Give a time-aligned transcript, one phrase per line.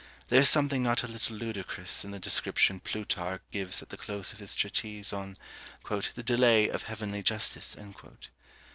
[0.29, 4.33] There is something not a little ludicrous in the description Plutarch gives at the close
[4.33, 5.37] of his treatise on
[5.87, 7.77] "the delay of heavenly justice."